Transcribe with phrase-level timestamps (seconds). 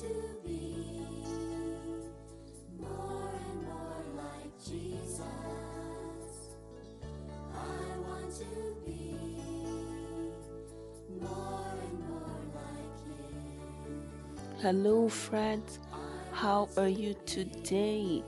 [0.00, 0.06] to
[0.44, 1.06] be
[2.80, 5.20] more and more like Jesus.
[14.60, 15.78] Hello, friends.
[16.32, 18.24] How are you today?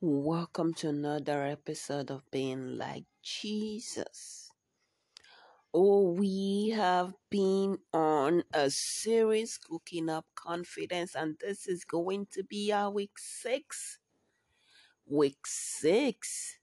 [0.00, 4.43] Welcome to another episode of Being Like Jesus.
[5.76, 12.44] Oh, we have been on a series cooking up confidence, and this is going to
[12.44, 13.98] be our week six.
[15.04, 16.60] Week six.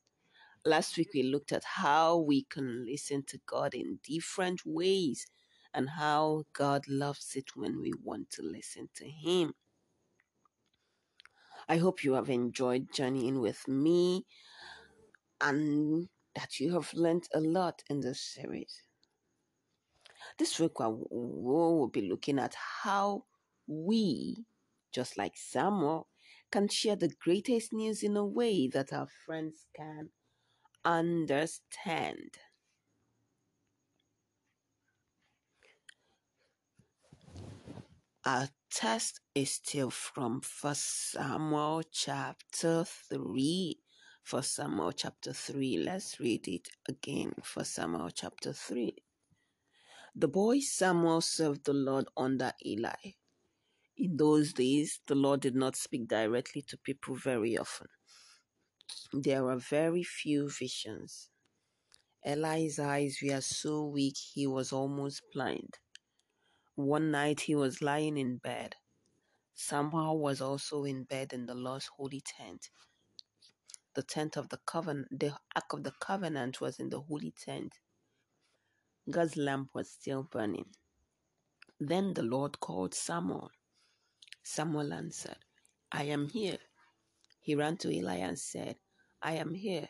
[0.63, 5.27] Last week we looked at how we can listen to God in different ways
[5.73, 9.51] and how God loves it when we want to listen to Him.
[11.67, 14.25] I hope you have enjoyed journeying with me
[15.41, 18.83] and that you have learned a lot in this series.
[20.37, 23.25] This week we will be looking at how
[23.67, 24.45] we,
[24.91, 26.07] just like Samuel,
[26.51, 30.09] can share the greatest news in a way that our friends can
[30.83, 32.37] understand.
[38.23, 43.79] Our text is still from 1 Samuel chapter 3.
[44.29, 45.77] 1 Samuel chapter 3.
[45.77, 47.33] Let's read it again.
[47.53, 48.95] 1 Samuel chapter 3.
[50.13, 53.13] The boy Samuel served the Lord under Eli.
[53.97, 57.87] In those days, the Lord did not speak directly to people very often.
[59.13, 61.29] There were very few visions.
[62.25, 65.79] Eli's eyes were so weak he was almost blind.
[66.75, 68.75] One night he was lying in bed.
[69.53, 72.69] Samuel was also in bed in the Lord's holy tent.
[73.95, 77.75] The tent of the covenant, the ark of the covenant was in the holy tent.
[79.09, 80.65] God's lamp was still burning.
[81.79, 83.49] Then the Lord called Samuel.
[84.43, 85.37] Samuel answered,
[85.91, 86.59] I am here.
[87.39, 88.75] He ran to Eli and said,
[89.21, 89.89] I am here.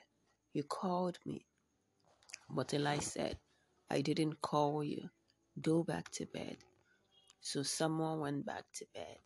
[0.53, 1.45] You called me.
[2.49, 3.37] But Eli said,
[3.89, 5.09] I didn't call you.
[5.61, 6.57] Go back to bed.
[7.41, 9.17] So Samuel went back to bed.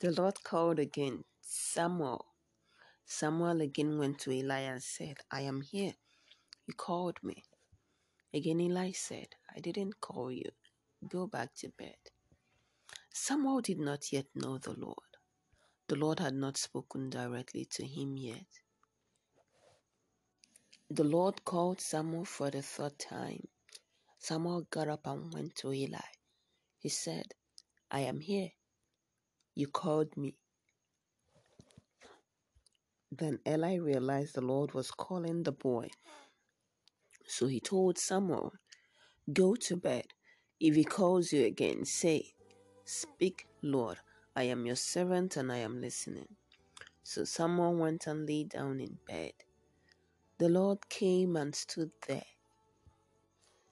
[0.00, 2.26] The Lord called again, Samuel.
[3.04, 5.94] Samuel again went to Eli and said, I am here.
[6.66, 7.42] You called me.
[8.32, 10.50] Again Eli said, I didn't call you.
[11.08, 11.96] Go back to bed.
[13.12, 14.96] Samuel did not yet know the Lord.
[15.88, 18.46] The Lord had not spoken directly to him yet.
[20.90, 23.48] The Lord called Samuel for the third time.
[24.18, 25.98] Samuel got up and went to Eli.
[26.78, 27.34] He said,
[27.90, 28.50] I am here.
[29.54, 30.34] You called me.
[33.10, 35.88] Then Eli realized the Lord was calling the boy.
[37.30, 38.54] So he told Samuel,
[39.32, 40.06] Go to bed.
[40.58, 42.34] If he calls you again, say,
[42.84, 43.98] Speak, Lord,
[44.34, 46.26] I am your servant and I am listening.
[47.04, 49.32] So Samuel went and lay down in bed.
[50.38, 52.32] The Lord came and stood there.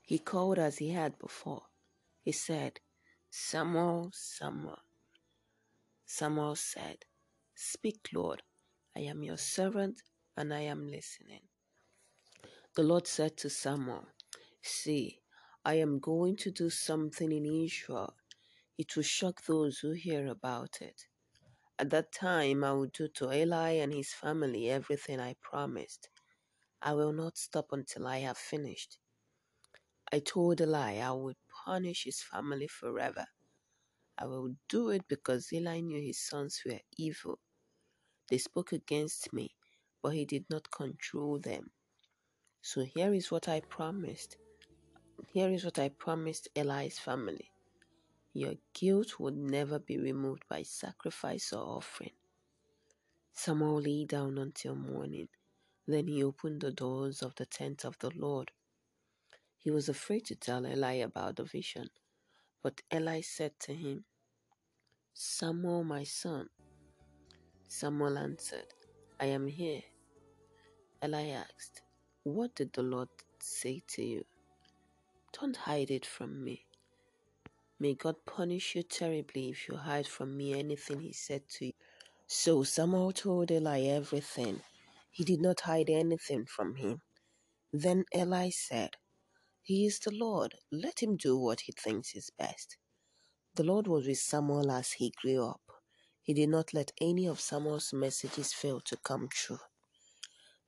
[0.03, 1.65] He called as he had before.
[2.23, 2.79] He said,
[3.29, 4.79] Samuel, Samuel.
[6.07, 6.99] Samuel said,
[7.57, 8.43] Speak, Lord,
[8.97, 10.01] I am your servant
[10.37, 11.43] and I am listening.
[12.79, 14.07] The Lord said to Samuel,
[14.63, 15.19] See,
[15.65, 18.15] I am going to do something in Israel.
[18.79, 21.07] It will shock those who hear about it.
[21.77, 26.09] At that time, I will do to Eli and his family everything I promised.
[26.81, 28.99] I will not stop until I have finished.
[30.13, 33.27] I told Eli I would punish his family forever.
[34.17, 37.41] I will do it because Eli knew his sons were evil.
[38.31, 39.57] They spoke against me,
[40.01, 41.73] but he did not control them.
[42.61, 44.37] So here is what I promised.
[45.33, 47.51] Here is what I promised Eli's family.
[48.35, 52.13] Your guilt would never be removed by sacrifice or offering.
[53.33, 55.29] Samuel lay down until morning.
[55.87, 58.51] Then he opened the doors of the tent of the Lord.
[59.57, 61.89] He was afraid to tell Eli about the vision.
[62.63, 64.05] But Eli said to him,
[65.15, 66.49] Samuel, my son.
[67.67, 68.75] Samuel answered,
[69.21, 69.83] I am here.
[71.03, 71.83] Eli asked,
[72.25, 73.09] What did the Lord
[73.41, 74.25] say to you?
[75.41, 76.67] Don't hide it from me.
[77.81, 81.73] May God punish you terribly if you hide from me anything he said to you.
[82.27, 84.63] So Samuel told Eli everything.
[85.11, 87.03] He did not hide anything from him.
[87.73, 88.91] Then Eli said,
[89.63, 90.55] He is the Lord.
[90.73, 92.79] Let him do what he thinks is best.
[93.57, 95.63] The Lord was with Samuel as he grew up.
[96.23, 99.61] He did not let any of Samuel's messages fail to come true.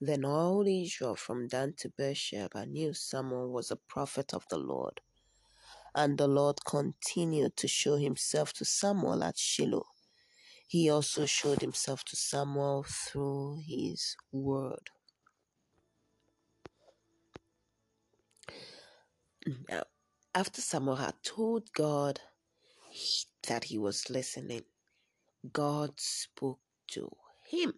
[0.00, 5.00] Then all Israel from Dan to Beersheba knew Samuel was a prophet of the Lord.
[5.94, 9.86] And the Lord continued to show himself to Samuel at Shiloh.
[10.66, 14.90] He also showed himself to Samuel through his word.
[19.68, 19.82] Now,
[20.34, 22.20] after Samuel had told God
[23.48, 24.62] that he was listening,
[25.52, 26.60] God spoke
[26.92, 27.10] to
[27.50, 27.74] him.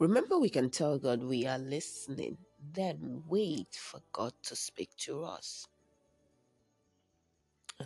[0.00, 2.38] Remember, we can tell God we are listening,
[2.74, 5.68] then wait for God to speak to us.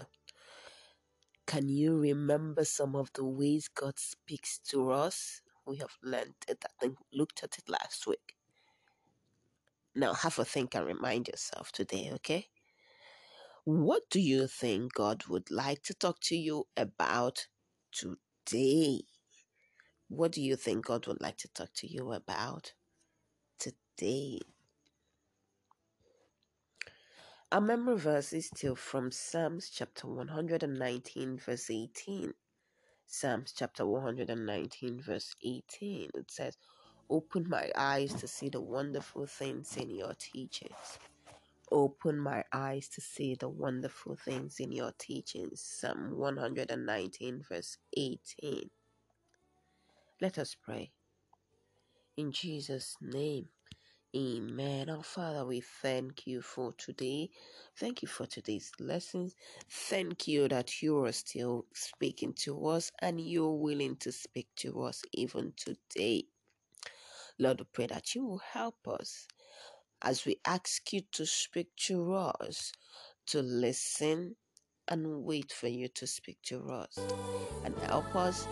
[1.47, 5.43] Can you remember some of the ways God speaks to us?
[5.67, 8.37] We have learned it, I think, looked at it last week.
[9.95, 12.47] Now, have a think and remind yourself today, okay?
[13.65, 17.49] What do you think God would like to talk to you about
[17.93, 19.03] today?
[20.09, 22.75] What do you think God would like to talk to you about
[23.59, 24.41] today?
[27.51, 32.35] Our memory verse is still from Psalms chapter 119, verse 18.
[33.07, 36.11] Psalms chapter 119, verse 18.
[36.15, 36.57] It says,
[37.09, 40.99] Open my eyes to see the wonderful things in your teachings.
[41.71, 45.61] Open my eyes to see the wonderful things in your teachings.
[45.61, 48.71] Psalm 119, verse 18.
[50.25, 50.91] Let us pray.
[52.17, 53.49] In Jesus' name.
[54.17, 54.89] Amen.
[54.89, 57.29] Our Father, we thank you for today.
[57.79, 59.35] Thank you for today's lessons.
[59.71, 64.85] Thank you that you are still speaking to us and you're willing to speak to
[64.85, 66.25] us even today.
[67.39, 69.29] Lord, we pray that you will help us
[70.01, 72.73] as we ask you to speak to us,
[73.27, 74.37] to listen
[74.89, 76.99] and wait for you to speak to us,
[77.63, 78.49] and help us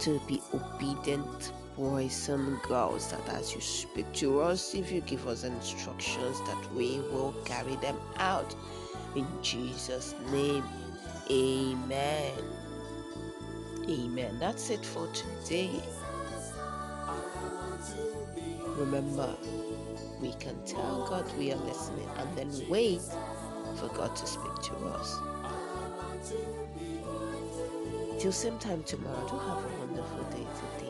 [0.00, 5.26] to be obedient boys and girls that as you speak to us if you give
[5.28, 8.54] us instructions that we will carry them out.
[9.16, 10.64] In jesus name
[11.30, 12.32] amen.
[13.88, 14.38] Amen.
[14.38, 15.82] That's it for today.
[18.76, 19.36] Remember
[20.20, 23.00] we can tell god we are listening and then wait
[23.76, 25.18] for god to speak to us
[28.18, 30.87] till same time tomorrow do have a wonderful day today